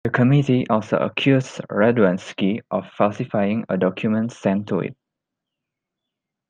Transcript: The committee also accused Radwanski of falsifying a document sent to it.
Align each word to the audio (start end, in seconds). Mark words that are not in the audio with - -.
The 0.03 0.09
committee 0.09 0.67
also 0.67 0.97
accused 0.97 1.61
Radwanski 1.69 2.61
of 2.71 2.89
falsifying 2.89 3.65
a 3.69 3.77
document 3.77 4.31
sent 4.31 4.67
to 4.69 4.79
it. 4.79 4.97